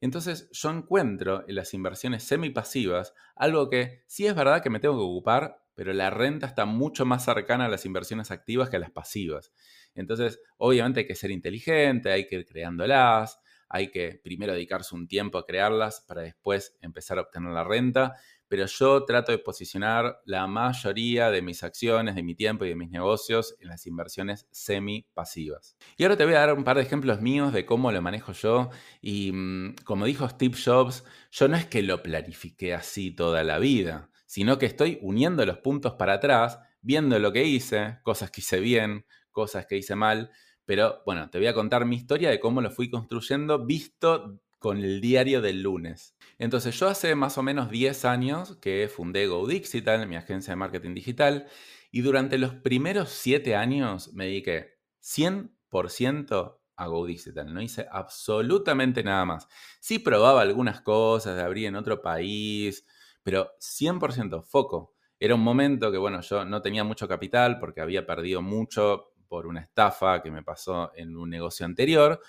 [0.00, 4.96] Entonces yo encuentro en las inversiones semipasivas algo que sí es verdad que me tengo
[4.96, 8.80] que ocupar, pero la renta está mucho más cercana a las inversiones activas que a
[8.80, 9.52] las pasivas.
[9.94, 15.06] Entonces, obviamente hay que ser inteligente, hay que ir creándolas, hay que primero dedicarse un
[15.06, 18.16] tiempo a crearlas para después empezar a obtener la renta
[18.50, 22.74] pero yo trato de posicionar la mayoría de mis acciones, de mi tiempo y de
[22.74, 25.76] mis negocios en las inversiones semi-pasivas.
[25.96, 28.32] Y ahora te voy a dar un par de ejemplos míos de cómo lo manejo
[28.32, 28.70] yo.
[29.00, 33.60] Y mm, como dijo Steve Jobs, yo no es que lo planifique así toda la
[33.60, 38.40] vida, sino que estoy uniendo los puntos para atrás, viendo lo que hice, cosas que
[38.40, 40.32] hice bien, cosas que hice mal.
[40.64, 44.78] Pero bueno, te voy a contar mi historia de cómo lo fui construyendo visto con
[44.78, 46.14] el diario del lunes.
[46.38, 50.94] Entonces yo hace más o menos 10 años que fundé GoDigital, mi agencia de marketing
[50.94, 51.48] digital,
[51.90, 57.52] y durante los primeros 7 años me dediqué 100% a GoDigital.
[57.52, 59.48] No hice absolutamente nada más.
[59.80, 62.86] Sí probaba algunas cosas abrir en otro país,
[63.22, 64.94] pero 100% foco.
[65.18, 69.46] Era un momento que, bueno, yo no tenía mucho capital porque había perdido mucho por
[69.46, 72.20] una estafa que me pasó en un negocio anterior.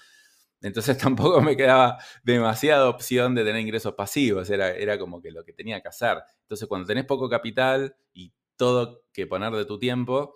[0.62, 5.43] Entonces tampoco me quedaba demasiada opción de tener ingresos pasivos, era, era como que lo
[5.43, 6.17] que tenía que hacer.
[6.43, 10.36] Entonces cuando tenés poco capital y todo que poner de tu tiempo,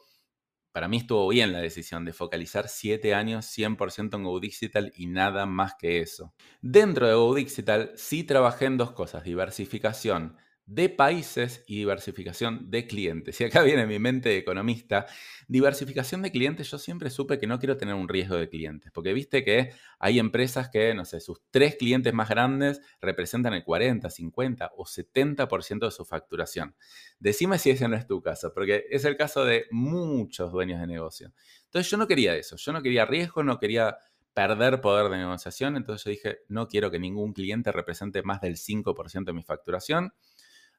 [0.71, 5.45] para mí estuvo bien la decisión de focalizar 7 años 100% en GoDigital y nada
[5.45, 6.33] más que eso.
[6.61, 10.35] Dentro de GoDigital sí trabajé en dos cosas, diversificación
[10.67, 13.39] de países y diversificación de clientes.
[13.41, 15.05] Y acá viene mi mente de economista.
[15.47, 19.13] Diversificación de clientes, yo siempre supe que no quiero tener un riesgo de clientes, porque
[19.13, 24.09] viste que hay empresas que, no sé, sus tres clientes más grandes representan el 40,
[24.09, 26.75] 50 o 70% de su facturación.
[27.19, 30.87] Decime si ese no es tu caso, porque es el caso de muchos dueños de
[30.87, 31.31] negocio.
[31.65, 33.97] Entonces yo no quería eso, yo no quería riesgo, no quería
[34.33, 38.57] perder poder de negociación, entonces yo dije, no quiero que ningún cliente represente más del
[38.57, 40.13] 5% de mi facturación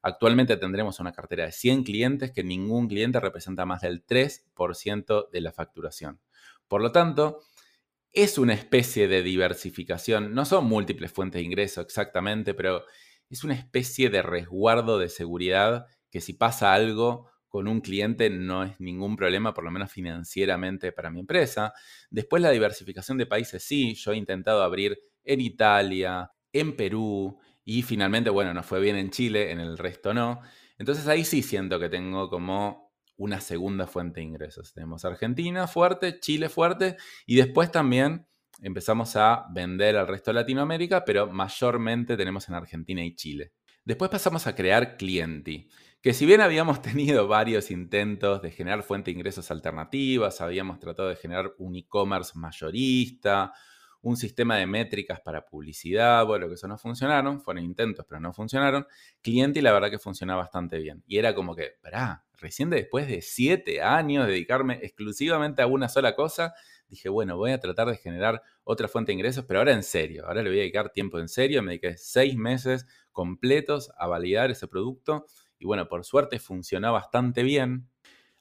[0.01, 5.41] Actualmente tendremos una cartera de 100 clientes que ningún cliente representa más del 3% de
[5.41, 6.19] la facturación.
[6.67, 7.41] Por lo tanto,
[8.11, 10.33] es una especie de diversificación.
[10.33, 12.83] No son múltiples fuentes de ingreso exactamente, pero
[13.29, 18.63] es una especie de resguardo de seguridad que si pasa algo con un cliente no
[18.63, 21.73] es ningún problema, por lo menos financieramente para mi empresa.
[22.09, 27.81] Después la diversificación de países, sí, yo he intentado abrir en Italia, en Perú, y
[27.81, 30.39] finalmente, bueno, nos fue bien en Chile, en el resto no.
[30.79, 34.73] Entonces ahí sí siento que tengo como una segunda fuente de ingresos.
[34.73, 38.25] Tenemos Argentina fuerte, Chile fuerte y después también
[38.61, 43.51] empezamos a vender al resto de Latinoamérica, pero mayormente tenemos en Argentina y Chile.
[43.83, 45.67] Después pasamos a crear Clienti,
[46.01, 51.09] que si bien habíamos tenido varios intentos de generar fuente de ingresos alternativas, habíamos tratado
[51.09, 53.51] de generar un e-commerce mayorista,
[54.07, 58.33] un sistema de métricas para publicidad, bueno, que eso no funcionaron, fueron intentos, pero no
[58.33, 58.87] funcionaron.
[59.21, 61.03] Cliente y la verdad que funciona bastante bien.
[61.05, 66.15] Y era como que, pará, recién después de siete años dedicarme exclusivamente a una sola
[66.15, 66.53] cosa,
[66.87, 70.25] dije, bueno, voy a tratar de generar otra fuente de ingresos, pero ahora en serio,
[70.25, 74.51] ahora le voy a dedicar tiempo en serio, me dediqué seis meses completos a validar
[74.51, 75.25] ese producto
[75.59, 77.89] y bueno, por suerte funcionó bastante bien.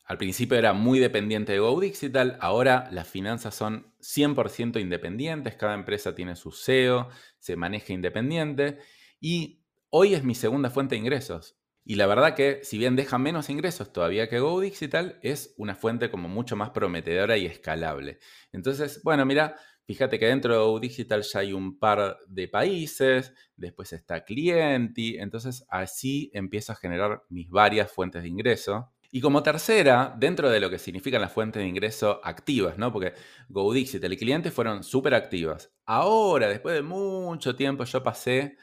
[0.07, 6.15] Al principio era muy dependiente de GoDigital, ahora las finanzas son 100% independientes, cada empresa
[6.15, 7.09] tiene su SEO,
[7.41, 8.79] se maneja independiente
[9.21, 11.59] y hoy es mi segunda fuente de ingresos.
[11.85, 16.09] Y la verdad que si bien deja menos ingresos todavía que GoDigital, es una fuente
[16.09, 18.21] como mucho más prometedora y escalable.
[18.53, 23.93] Entonces, bueno, mira, fíjate que dentro de GoDigital ya hay un par de países, después
[23.93, 30.15] está Clienti, entonces así empiezo a generar mis varias fuentes de ingreso Y como tercera,
[30.19, 32.93] dentro de lo que significan las fuentes de ingreso activas, ¿no?
[32.93, 33.15] Porque
[33.49, 35.73] GoDixit, el cliente fueron súper activas.
[35.87, 38.59] Ahora, después de mucho tiempo, yo pasé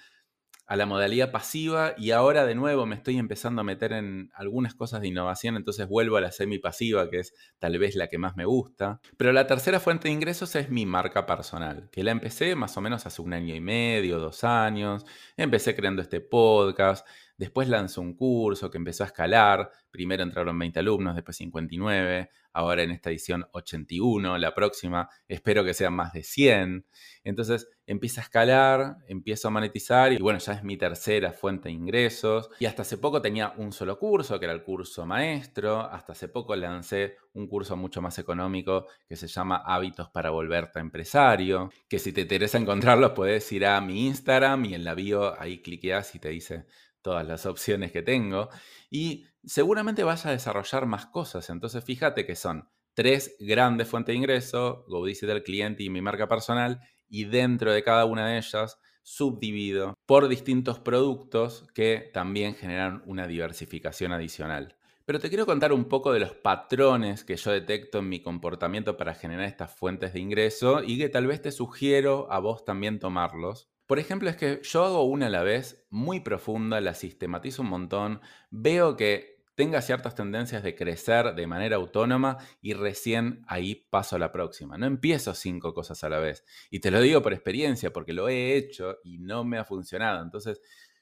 [0.67, 4.75] a la modalidad pasiva y ahora de nuevo me estoy empezando a meter en algunas
[4.75, 8.35] cosas de innovación, entonces vuelvo a la semi-pasiva, que es tal vez la que más
[8.35, 9.01] me gusta.
[9.17, 12.81] Pero la tercera fuente de ingresos es mi marca personal, que la empecé más o
[12.81, 15.03] menos hace un año y medio, dos años.
[15.35, 19.71] Empecé creando este podcast, Después lanzó un curso que empezó a escalar.
[19.89, 25.73] Primero entraron 20 alumnos, después 59, ahora en esta edición 81, la próxima espero que
[25.73, 26.85] sean más de 100.
[27.23, 31.73] Entonces empieza a escalar, empiezo a monetizar y bueno, ya es mi tercera fuente de
[31.73, 32.49] ingresos.
[32.59, 35.81] Y hasta hace poco tenía un solo curso, que era el curso maestro.
[35.81, 40.79] Hasta hace poco lancé un curso mucho más económico que se llama Hábitos para volverte
[40.79, 45.39] empresario, que si te interesa encontrarlo puedes ir a mi Instagram y en la bio
[45.39, 46.65] ahí cliqueas y te dice
[47.03, 48.49] todas las opciones que tengo
[48.89, 51.51] y seguramente vaya a desarrollar más cosas.
[51.51, 56.27] Entonces fíjate que son tres grandes fuentes de ingreso, GoDigital del cliente y mi marca
[56.27, 63.03] personal, y dentro de cada una de ellas subdivido por distintos productos que también generan
[63.05, 64.77] una diversificación adicional.
[65.05, 68.95] Pero te quiero contar un poco de los patrones que yo detecto en mi comportamiento
[68.95, 72.99] para generar estas fuentes de ingreso y que tal vez te sugiero a vos también
[72.99, 77.61] tomarlos por ejemplo, es que yo hago una a la vez, muy profunda, la sistematizo
[77.61, 83.87] un montón, veo que tenga ciertas tendencias de crecer de manera autónoma y recién ahí
[83.89, 84.77] paso a la próxima.
[84.77, 86.43] No empiezo cinco cosas a la vez.
[86.71, 90.23] Y te lo digo por experiencia, porque lo he hecho y no me ha funcionado.
[90.23, 90.61] Entonces,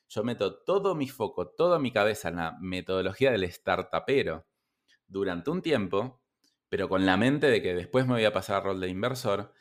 [0.09, 4.45] yo meto todo mi foco, toda mi cabeza en la metodología del startupero
[5.07, 6.21] durante un tiempo,
[6.67, 9.53] pero con la mente de que después me voy a pasar al rol de inversor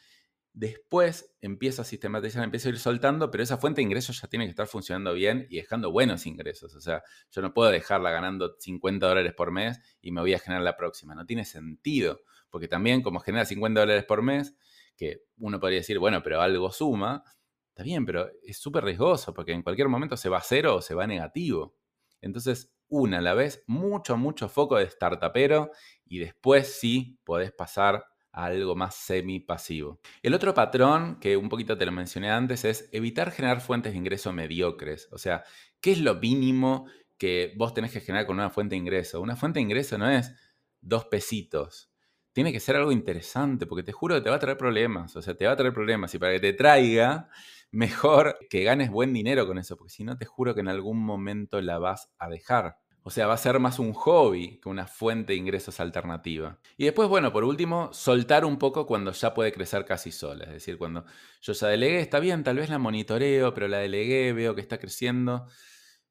[0.53, 4.47] Después empiezo a sistematizar, empiezo a ir soltando, pero esa fuente de ingresos ya tiene
[4.47, 6.75] que estar funcionando bien y dejando buenos ingresos.
[6.75, 10.41] O sea, yo no puedo dejarla ganando 50 dólares por mes y me voy a
[10.41, 11.15] generar la próxima.
[11.15, 14.57] No tiene sentido, porque también como genera 50 dólares por mes,
[14.97, 17.23] que uno podría decir, bueno, pero algo suma,
[17.69, 20.83] está bien, pero es súper riesgoso porque en cualquier momento se va a cero o
[20.83, 21.77] se va a negativo.
[22.21, 25.71] Entonces, una a la vez, mucho, mucho foco de startupero
[26.05, 28.05] y después sí podés pasar
[28.45, 30.01] algo más semi-pasivo.
[30.23, 33.99] El otro patrón, que un poquito te lo mencioné antes, es evitar generar fuentes de
[33.99, 35.09] ingreso mediocres.
[35.13, 35.45] O sea,
[35.81, 36.87] ¿qué es lo mínimo
[37.19, 39.21] que vos tenés que generar con una fuente de ingreso?
[39.21, 40.33] Una fuente de ingreso no es
[40.81, 41.91] dos pesitos.
[42.33, 45.17] Tiene que ser algo interesante, porque te juro que te va a traer problemas.
[45.17, 46.15] O sea, te va a traer problemas.
[46.15, 47.29] Y para que te traiga,
[47.71, 50.99] mejor que ganes buen dinero con eso, porque si no, te juro que en algún
[50.99, 52.77] momento la vas a dejar.
[53.03, 56.59] O sea, va a ser más un hobby que una fuente de ingresos alternativa.
[56.77, 60.45] Y después, bueno, por último, soltar un poco cuando ya puede crecer casi sola.
[60.45, 61.05] Es decir, cuando
[61.41, 64.79] yo ya delegué, está bien, tal vez la monitoreo, pero la delegué, veo que está
[64.79, 65.47] creciendo,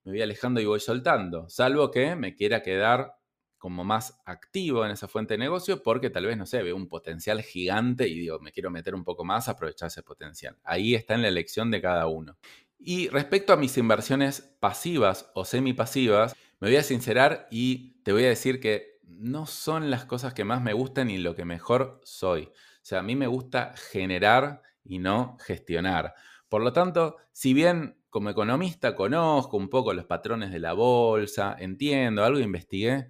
[0.03, 1.47] me voy alejando y voy soltando.
[1.49, 3.19] Salvo que me quiera quedar
[3.59, 6.87] como más activo en esa fuente de negocio porque tal vez, no sé, veo un
[6.87, 10.57] potencial gigante y digo, me quiero meter un poco más aprovechar ese potencial.
[10.63, 12.37] Ahí está en la elección de cada uno.
[12.79, 18.25] Y respecto a mis inversiones pasivas o semipasivas, me voy a sincerar y te voy
[18.25, 21.99] a decir que no son las cosas que más me gustan y lo que mejor
[22.03, 22.43] soy.
[22.43, 26.13] O sea, a mí me gusta generar y no gestionar.
[26.47, 31.55] Por lo tanto, si bien como economista conozco un poco los patrones de la bolsa,
[31.59, 33.09] entiendo, algo investigué,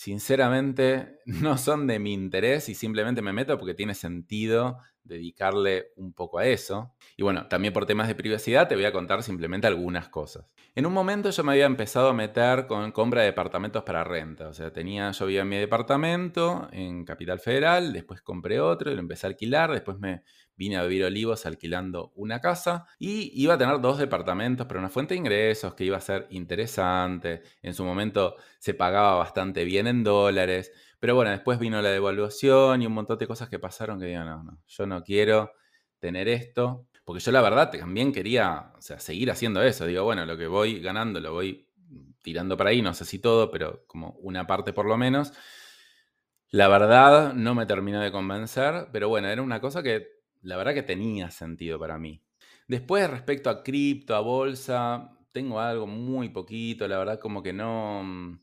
[0.00, 6.14] sinceramente no son de mi interés y simplemente me meto porque tiene sentido dedicarle un
[6.14, 6.94] poco a eso.
[7.18, 10.46] Y bueno, también por temas de privacidad te voy a contar simplemente algunas cosas.
[10.74, 14.48] En un momento yo me había empezado a meter con compra de departamentos para renta.
[14.48, 18.94] O sea, tenía, yo vivía en mi departamento en Capital Federal, después compré otro y
[18.94, 20.22] lo empecé a alquilar, después me
[20.60, 24.90] vine a vivir Olivos alquilando una casa y iba a tener dos departamentos, pero una
[24.90, 27.42] fuente de ingresos que iba a ser interesante.
[27.62, 30.70] En su momento se pagaba bastante bien en dólares.
[30.98, 34.22] Pero bueno, después vino la devaluación y un montón de cosas que pasaron que digo,
[34.22, 35.50] no, no, yo no quiero
[35.98, 36.86] tener esto.
[37.06, 39.86] Porque yo la verdad también quería o sea, seguir haciendo eso.
[39.86, 41.66] Digo, bueno, lo que voy ganando lo voy
[42.20, 45.32] tirando para ahí, no sé si todo, pero como una parte por lo menos.
[46.50, 50.74] La verdad no me terminó de convencer, pero bueno, era una cosa que la verdad
[50.74, 52.22] que tenía sentido para mí.
[52.68, 58.38] Después, respecto a cripto, a bolsa, tengo algo muy poquito, la verdad como que no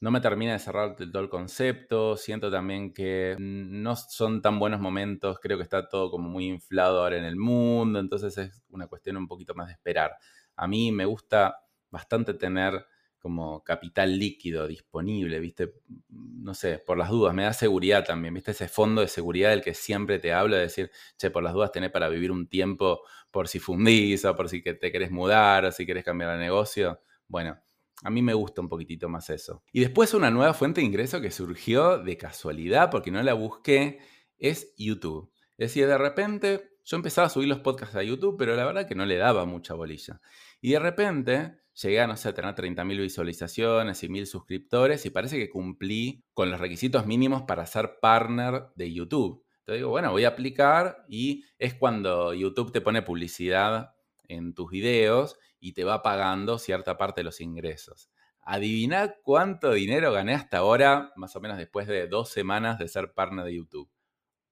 [0.00, 2.16] no me termina de cerrar todo el concepto.
[2.16, 5.38] Siento también que no son tan buenos momentos.
[5.40, 7.98] Creo que está todo como muy inflado ahora en el mundo.
[8.00, 10.16] Entonces es una cuestión un poquito más de esperar.
[10.56, 11.56] A mí me gusta
[11.90, 12.86] bastante tener
[13.20, 15.74] como capital líquido disponible, ¿viste?
[16.08, 18.50] No sé, por las dudas, me da seguridad también, ¿viste?
[18.52, 21.70] Ese fondo de seguridad del que siempre te hablo, de decir, che, por las dudas
[21.72, 25.72] tenés para vivir un tiempo por si fundís o por si te querés mudar o
[25.72, 27.00] si querés cambiar de negocio.
[27.28, 27.58] Bueno,
[28.02, 29.62] A mí me gusta un poquitito más eso.
[29.72, 33.98] Y después una nueva fuente de ingreso que surgió de casualidad, porque no la busqué,
[34.38, 35.30] es YouTube.
[35.58, 38.88] Es decir, de repente yo empezaba a subir los podcasts a YouTube, pero la verdad
[38.88, 40.20] que no le daba mucha bolilla.
[40.62, 45.38] Y de repente llegué a, no sé, tener 30.000 visualizaciones y 1.000 suscriptores y parece
[45.38, 49.44] que cumplí con los requisitos mínimos para ser partner de YouTube.
[49.60, 53.94] Entonces digo, bueno, voy a aplicar y es cuando YouTube te pone publicidad
[54.28, 58.10] en tus videos y te va pagando cierta parte de los ingresos.
[58.42, 63.12] Adivina cuánto dinero gané hasta ahora, más o menos después de dos semanas de ser
[63.12, 63.90] partner de YouTube.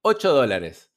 [0.03, 0.93] 8 dólares.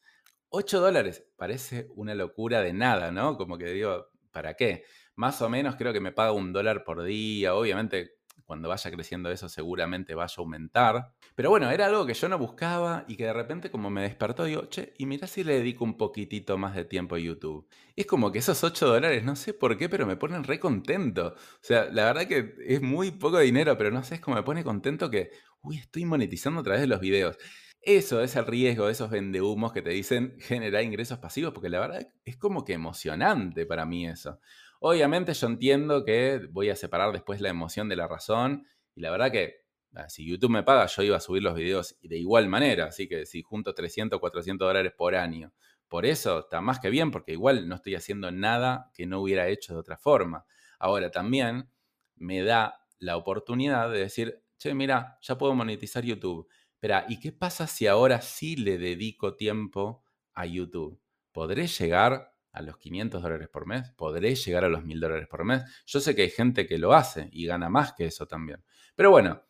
[0.49, 1.25] 8 dólares.
[1.37, 3.37] Parece una locura de nada, ¿no?
[3.37, 4.83] Como que digo, ¿para qué?
[5.15, 7.55] Más o menos creo que me paga un dólar por día.
[7.55, 8.21] Obviamente
[8.51, 11.13] cuando vaya creciendo eso seguramente vaya a aumentar.
[11.35, 14.43] Pero bueno, era algo que yo no buscaba y que de repente como me despertó,
[14.43, 17.65] digo, che, y mira si le dedico un poquitito más de tiempo a YouTube.
[17.95, 21.27] es como que esos 8 dólares, no sé por qué, pero me ponen re contento.
[21.37, 24.43] O sea, la verdad que es muy poco dinero, pero no sé, es como me
[24.43, 27.37] pone contento que, uy, estoy monetizando a través de los videos.
[27.81, 31.79] Eso es el riesgo de esos vendehumos que te dicen generar ingresos pasivos, porque la
[31.79, 34.41] verdad es como que emocionante para mí eso.
[34.83, 38.65] Obviamente yo entiendo que voy a separar después la emoción de la razón
[38.95, 39.57] y la verdad que
[39.93, 43.07] ah, si YouTube me paga yo iba a subir los videos de igual manera, así
[43.07, 45.53] que si junto 300 o 400 dólares por año,
[45.87, 49.47] por eso está más que bien porque igual no estoy haciendo nada que no hubiera
[49.49, 50.45] hecho de otra forma.
[50.79, 51.69] Ahora también
[52.15, 56.47] me da la oportunidad de decir, che, mira, ya puedo monetizar YouTube.
[56.73, 60.99] Espera, ¿y qué pasa si ahora sí le dedico tiempo a YouTube?
[61.31, 63.91] ¿Podré llegar a los 500 dólares por mes?
[63.91, 65.63] ¿Podré llegar a los 1000 dólares por mes?
[65.85, 68.63] Yo sé que hay gente que lo hace y gana más que eso también.
[68.95, 69.43] Pero bueno,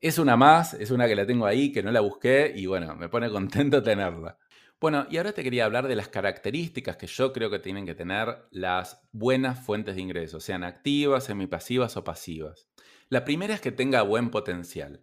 [0.00, 2.96] es una más, es una que la tengo ahí, que no la busqué y bueno,
[2.96, 4.38] me pone contento tenerla.
[4.80, 7.94] Bueno, y ahora te quería hablar de las características que yo creo que tienen que
[7.94, 12.66] tener las buenas fuentes de ingresos, sean activas, semipasivas o pasivas.
[13.10, 15.02] La primera es que tenga buen potencial.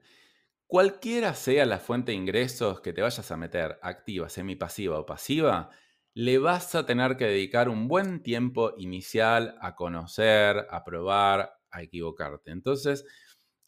[0.65, 5.69] Cualquiera sea la fuente de ingresos que te vayas a meter, activa, semipasiva o pasiva,
[6.17, 11.83] le vas a tener que dedicar un buen tiempo inicial a conocer, a probar, a
[11.83, 12.49] equivocarte.
[12.49, 13.05] Entonces,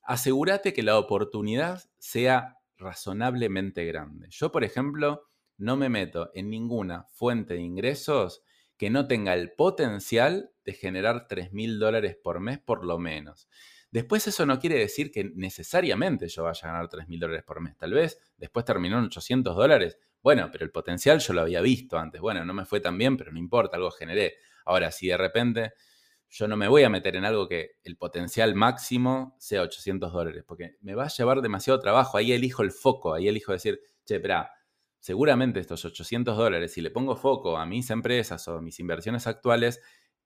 [0.02, 4.30] asegúrate que la oportunidad sea razonablemente grande.
[4.32, 8.42] Yo, por ejemplo, no me meto en ninguna fuente de ingresos
[8.78, 13.48] que no tenga el potencial de generar 3 mil dólares por mes por lo menos.
[13.92, 17.62] Después eso no quiere decir que necesariamente yo vaya a ganar 3 mil dólares por
[17.62, 17.78] mes.
[17.78, 21.98] Tal vez después terminó en 800 dólares bueno, pero el potencial yo lo había visto
[21.98, 22.22] antes.
[22.22, 24.36] Bueno, no me fue tan bien, pero no importa, algo generé.
[24.66, 25.74] Ahora, si de repente
[26.30, 30.44] yo no me voy a meter en algo que el potencial máximo sea 800 dólares,
[30.46, 32.18] porque me va a llevar demasiado trabajo.
[32.18, 34.52] Ahí elijo el foco, ahí elijo decir, che, espera,
[35.00, 39.26] seguramente estos 800 dólares, si le pongo foco a mis empresas o a mis inversiones
[39.26, 39.82] actuales,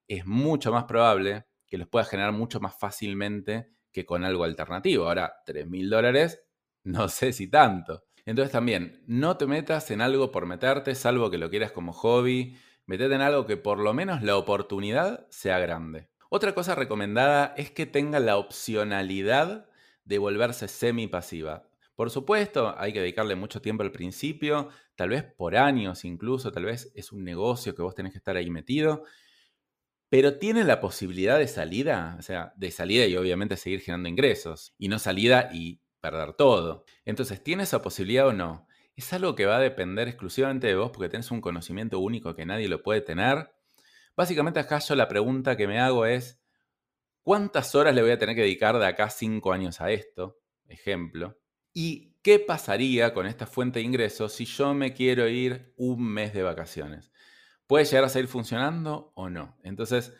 [0.07, 5.07] es mucho más probable que los pueda generar mucho más fácilmente que con algo alternativo.
[5.07, 6.43] Ahora, 3 mil dólares,
[6.83, 8.03] no sé si tanto.
[8.25, 12.57] Entonces también, no te metas en algo por meterte, salvo que lo quieras como hobby.
[12.85, 16.09] Metete en algo que por lo menos la oportunidad sea grande.
[16.29, 19.69] Otra cosa recomendada es que tenga la opcionalidad
[20.05, 21.69] de volverse semi-pasiva.
[21.95, 26.65] Por supuesto, hay que dedicarle mucho tiempo al principio, tal vez por años incluso, tal
[26.65, 29.03] vez es un negocio que vos tenés que estar ahí metido,
[30.09, 34.73] pero tiene la posibilidad de salida, o sea, de salida y obviamente seguir generando ingresos,
[34.77, 36.83] y no salida y perder todo.
[37.05, 38.67] Entonces, ¿tienes esa posibilidad o no?
[38.93, 42.45] Es algo que va a depender exclusivamente de vos porque tenés un conocimiento único que
[42.45, 43.55] nadie lo puede tener.
[44.15, 46.41] Básicamente acá yo la pregunta que me hago es,
[47.21, 50.41] ¿cuántas horas le voy a tener que dedicar de acá cinco años a esto?
[50.67, 51.39] Ejemplo.
[51.73, 56.33] ¿Y qué pasaría con esta fuente de ingresos si yo me quiero ir un mes
[56.33, 57.13] de vacaciones?
[57.65, 59.57] ¿Puede llegar a seguir funcionando o no?
[59.63, 60.13] Entonces,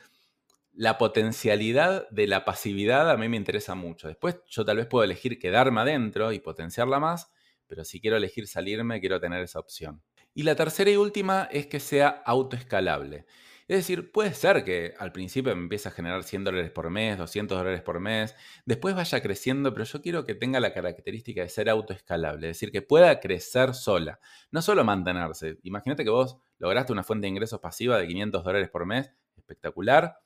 [0.73, 4.07] la potencialidad de la pasividad a mí me interesa mucho.
[4.07, 7.31] Después yo tal vez puedo elegir quedarme adentro y potenciarla más,
[7.67, 10.01] pero si quiero elegir salirme, quiero tener esa opción.
[10.33, 13.25] Y la tercera y última es que sea autoescalable.
[13.67, 17.17] Es decir, puede ser que al principio me empiece a generar 100 dólares por mes,
[17.17, 21.49] 200 dólares por mes, después vaya creciendo, pero yo quiero que tenga la característica de
[21.49, 24.19] ser autoescalable, es decir, que pueda crecer sola,
[24.51, 25.59] no solo mantenerse.
[25.63, 30.17] Imagínate que vos lograste una fuente de ingresos pasiva de 500 dólares por mes, espectacular,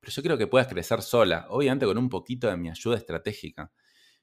[0.00, 3.70] pero yo creo que puedas crecer sola, obviamente con un poquito de mi ayuda estratégica.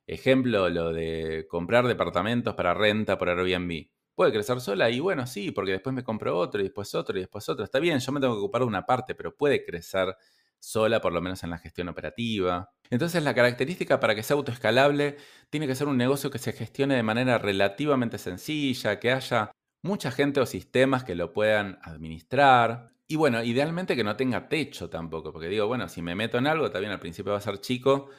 [0.07, 3.89] Ejemplo, lo de comprar departamentos para renta por Airbnb.
[4.15, 7.21] Puede crecer sola y bueno, sí, porque después me compro otro y después otro y
[7.21, 7.63] después otro.
[7.63, 10.15] Está bien, yo me tengo que ocupar de una parte, pero puede crecer
[10.59, 12.71] sola, por lo menos en la gestión operativa.
[12.89, 15.17] Entonces la característica para que sea autoescalable
[15.49, 19.51] tiene que ser un negocio que se gestione de manera relativamente sencilla, que haya
[19.83, 24.89] mucha gente o sistemas que lo puedan administrar, Y bueno, idealmente que no tenga techo
[24.89, 27.59] tampoco, porque digo, bueno, si me meto en algo, también al principio va a ser
[27.61, 28.09] chico,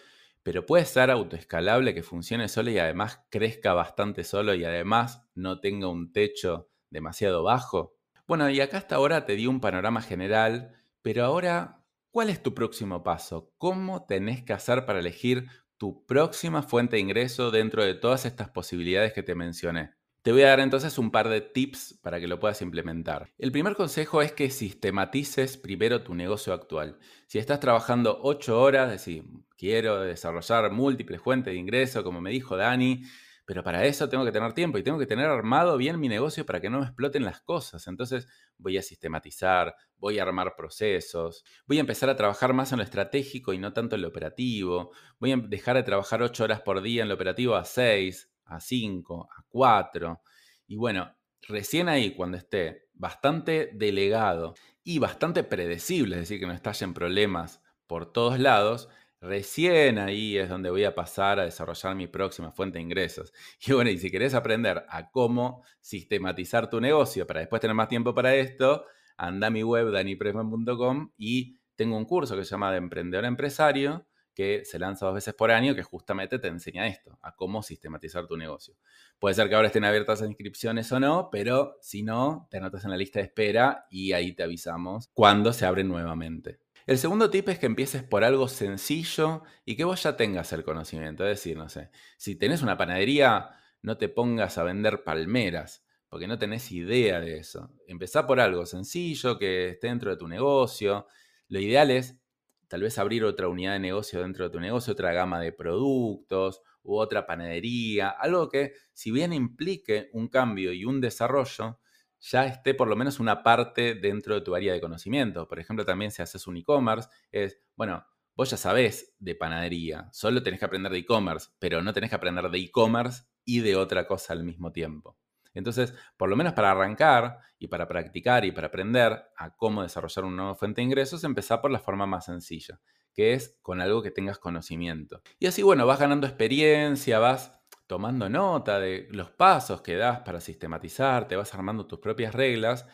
[0.43, 5.61] pero puede ser autoescalable, que funcione solo y además crezca bastante solo y además no
[5.61, 7.97] tenga un techo demasiado bajo.
[8.27, 12.55] Bueno, y acá hasta ahora te di un panorama general, pero ahora, ¿cuál es tu
[12.55, 13.53] próximo paso?
[13.59, 18.49] ¿Cómo tenés que hacer para elegir tu próxima fuente de ingreso dentro de todas estas
[18.51, 19.98] posibilidades que te mencioné?
[20.23, 23.31] Te voy a dar entonces un par de tips para que lo puedas implementar.
[23.39, 26.99] El primer consejo es que sistematices primero tu negocio actual.
[27.27, 29.25] Si estás trabajando 8 horas, decir,
[29.57, 33.05] quiero desarrollar múltiples fuentes de ingreso, como me dijo Dani,
[33.47, 36.45] pero para eso tengo que tener tiempo y tengo que tener armado bien mi negocio
[36.45, 37.87] para que no me exploten las cosas.
[37.87, 42.79] Entonces voy a sistematizar, voy a armar procesos, voy a empezar a trabajar más en
[42.79, 46.61] lo estratégico y no tanto en lo operativo, voy a dejar de trabajar 8 horas
[46.61, 50.21] por día en lo operativo a 6, a 5, a 4.
[50.67, 56.53] Y bueno, recién ahí, cuando esté bastante delegado y bastante predecible, es decir, que no
[56.53, 58.89] estallen problemas por todos lados,
[59.21, 63.33] recién ahí es donde voy a pasar a desarrollar mi próxima fuente de ingresos.
[63.67, 67.89] Y bueno, y si querés aprender a cómo sistematizar tu negocio para después tener más
[67.89, 68.85] tiempo para esto,
[69.17, 74.07] anda a mi web danipresman.com y tengo un curso que se llama de emprendedor empresario
[74.39, 78.29] que se lanza dos veces por año, que justamente te enseña esto, a cómo sistematizar
[78.29, 78.77] tu negocio.
[79.19, 82.85] Puede ser que ahora estén abiertas las inscripciones o no, pero si no, te anotas
[82.85, 86.61] en la lista de espera y ahí te avisamos cuando se abren nuevamente.
[86.87, 90.63] El segundo tip es que empieces por algo sencillo y que vos ya tengas el
[90.63, 91.25] conocimiento.
[91.27, 93.51] Es decir, no sé, si tenés una panadería,
[93.83, 97.73] no te pongas a vender palmeras, porque no tenés idea de eso.
[97.89, 101.09] Empezá por algo sencillo que esté dentro de tu negocio.
[101.49, 102.21] Lo ideal es
[102.69, 106.63] tal vez abrir otra unidad de negocio dentro de tu negocio, otra gama de productos
[106.83, 111.81] u otra panadería, algo que si bien implique un cambio y un desarrollo,
[112.21, 115.47] ya esté por lo menos una parte dentro de tu área de conocimiento.
[115.49, 118.05] Por ejemplo, también si haces un e-commerce, es, bueno,
[118.35, 122.17] vos ya sabés de panadería, solo tenés que aprender de e-commerce, pero no tenés que
[122.17, 125.17] aprender de e-commerce y de otra cosa al mismo tiempo.
[125.55, 130.25] Entonces, por lo menos para arrancar y para practicar y para aprender a cómo desarrollar
[130.25, 132.81] una nueva fuente de ingresos, empezar por la forma más sencilla,
[133.13, 135.23] que es con algo que tengas conocimiento.
[135.39, 140.41] Y así, bueno, vas ganando experiencia, vas tomando nota de los pasos que das para
[140.41, 142.87] sistematizar, te vas armando tus propias reglas,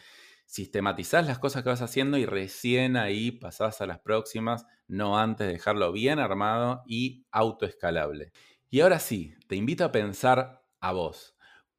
[0.47, 5.47] sistematizás las cosas que vas haciendo y recién ahí pasás a las próximas, no antes
[5.49, 8.33] de dejarlo bien armado y autoescalable.
[8.71, 11.34] Y ahora sí, te invito a pensar a vos.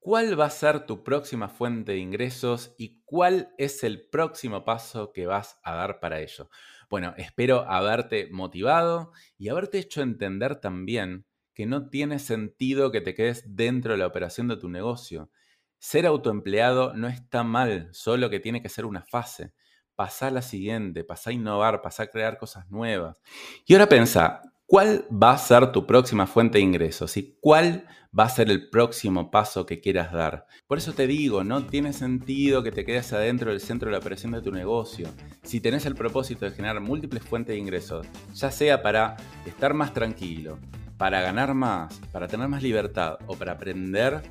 [0.06, 5.12] ¿Cuál va a ser tu próxima fuente de ingresos y cuál es el próximo paso
[5.12, 6.48] que vas a dar para ello?
[6.92, 11.26] Bueno, espero haberte motivado y haberte hecho entender también
[11.56, 15.32] que no tiene sentido que te quedes dentro de la operación de tu negocio.
[15.80, 19.54] Ser autoempleado no está mal, solo que tiene que ser una fase.
[19.96, 23.24] Pasá a la siguiente, pasá a innovar, pasá a crear cosas nuevas.
[23.66, 27.86] Y ahora pensa, ¿cuál va a ser tu próxima fuente de ingresos y cuál
[28.18, 30.48] va a ser el próximo paso que quieras dar.
[30.68, 34.00] Por eso te digo, no tiene sentido que te quedes adentro del centro de la
[34.00, 35.10] operación de tu negocio.
[35.44, 39.94] Si tenés el propósito de generar múltiples fuentes de ingresos, ya sea para estar más
[39.94, 40.60] tranquilo,
[40.98, 44.22] para ganar más, para tener más libertad o para aprender,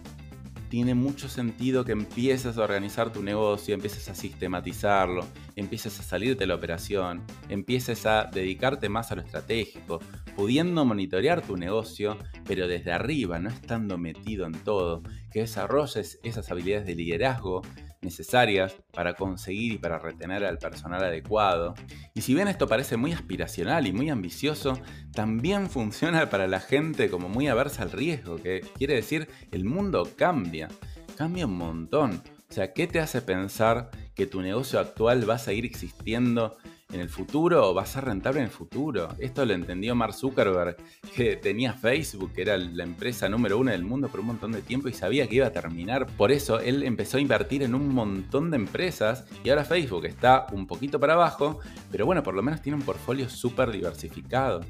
[0.70, 5.24] tiene mucho sentido que empieces a organizar tu negocio, empieces a sistematizarlo,
[5.54, 10.00] empieces a salir de la operación, empieces a dedicarte más a lo estratégico,
[10.36, 16.50] pudiendo monitorear tu negocio, pero desde arriba, no estando metido en todo, que desarrolles esas
[16.50, 17.62] habilidades de liderazgo
[18.04, 21.74] necesarias para conseguir y para retener al personal adecuado.
[22.14, 24.78] Y si bien esto parece muy aspiracional y muy ambicioso,
[25.12, 30.08] también funciona para la gente como muy aversa al riesgo, que quiere decir el mundo
[30.16, 30.68] cambia,
[31.16, 32.22] cambia un montón.
[32.48, 36.56] O sea, ¿qué te hace pensar que tu negocio actual va a seguir existiendo
[36.92, 39.08] en el futuro va a ser rentable en el futuro.
[39.18, 40.76] Esto lo entendió Mark Zuckerberg,
[41.14, 44.62] que tenía Facebook, que era la empresa número uno del mundo por un montón de
[44.62, 46.06] tiempo y sabía que iba a terminar.
[46.16, 50.46] Por eso él empezó a invertir en un montón de empresas y ahora Facebook está
[50.52, 51.58] un poquito para abajo,
[51.90, 54.60] pero bueno, por lo menos tiene un portfolio súper diversificado.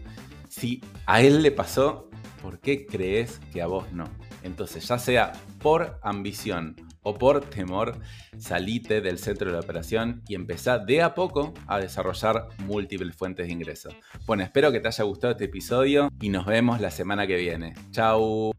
[0.48, 2.08] Si a él le pasó,
[2.40, 4.04] ¿por qué crees que a vos no?
[4.42, 8.00] Entonces, ya sea por ambición o por temor,
[8.36, 13.46] salite del centro de la operación y empezá de a poco a desarrollar múltiples fuentes
[13.46, 13.94] de ingresos.
[14.26, 17.74] Bueno, espero que te haya gustado este episodio y nos vemos la semana que viene.
[17.92, 18.52] Chao.